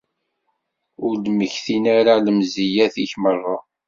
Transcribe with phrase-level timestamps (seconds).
[1.05, 3.55] Ur d-mmektin ara d lemziyat-ik merra.